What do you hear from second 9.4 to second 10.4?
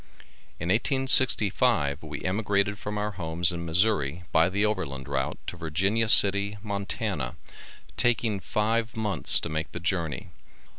to make the journey.